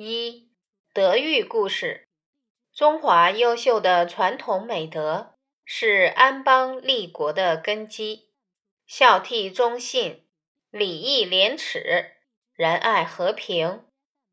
[0.00, 0.52] 一
[0.94, 2.06] 德育故事，
[2.72, 8.30] 中华优秀的传统美德是安邦立国的根基。
[8.86, 10.24] 孝悌忠信、
[10.70, 12.12] 礼义廉耻、
[12.54, 13.86] 仁爱和平，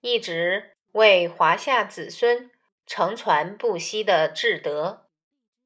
[0.00, 2.50] 一直为华夏子孙
[2.84, 5.06] 承传不息的至德。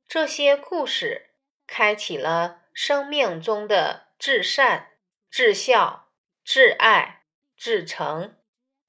[0.07, 1.31] 这些故事
[1.67, 4.91] 开启了生命中的至善、
[5.31, 6.11] 至孝、
[6.45, 7.23] 至爱、
[7.57, 8.37] 至诚。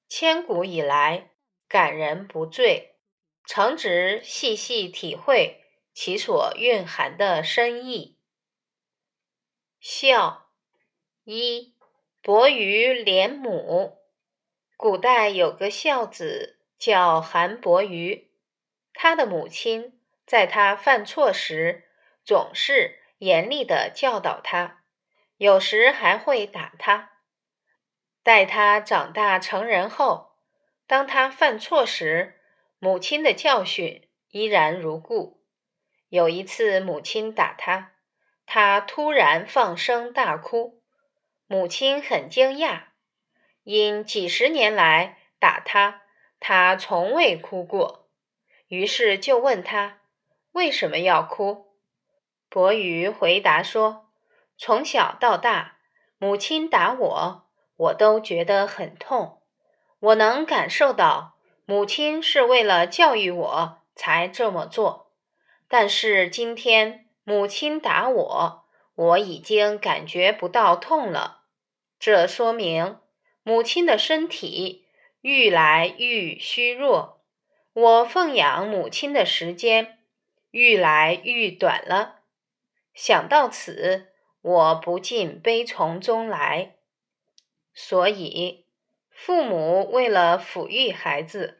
[0.08, 1.30] 千古以来，
[1.68, 2.96] 感人不坠，
[3.44, 8.18] 诚值细细体会其所蕴含的深意。
[9.78, 10.50] 孝
[11.24, 11.74] 一，
[12.22, 13.98] 伯鱼怜母。
[14.78, 18.30] 古代有个孝子叫韩伯鱼，
[18.94, 21.90] 他的母亲在他犯错时，
[22.24, 24.84] 总是严厉的教导他，
[25.36, 27.17] 有时还会打他。
[28.28, 30.32] 待他长大成人后，
[30.86, 32.38] 当他犯错时，
[32.78, 35.40] 母亲的教训依然如故。
[36.10, 37.92] 有一次，母亲打他，
[38.44, 40.82] 他突然放声大哭，
[41.46, 42.88] 母亲很惊讶，
[43.62, 46.02] 因几十年来打他，
[46.38, 48.10] 他从未哭过，
[48.66, 50.00] 于是就问他
[50.52, 51.78] 为什么要哭。
[52.50, 54.10] 伯鱼回答说
[54.58, 55.78] ：“从小到大，
[56.18, 57.44] 母亲打我。”
[57.78, 59.40] 我都觉得很痛，
[60.00, 65.12] 我能感受到母亲是为了教育我才这么做。
[65.68, 71.42] 但是今天母亲打我，我已经感觉不到痛了。
[72.00, 72.98] 这说明
[73.42, 74.86] 母亲的身体
[75.20, 77.20] 愈来愈虚弱，
[77.72, 79.98] 我奉养母亲的时间
[80.50, 82.20] 愈来愈短了。
[82.94, 84.08] 想到此，
[84.40, 86.77] 我不禁悲从中来。
[87.80, 88.64] 所以，
[89.08, 91.58] 父母为了抚育孩子，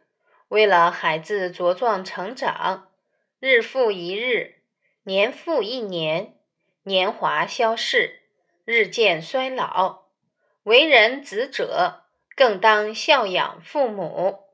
[0.49, 2.89] 为了孩子茁壮成长，
[3.39, 4.57] 日复一日，
[5.05, 6.35] 年复一年，
[6.83, 8.23] 年华消逝，
[8.65, 10.07] 日渐衰老。
[10.65, 12.03] 为人子者，
[12.35, 14.48] 更当孝养父母。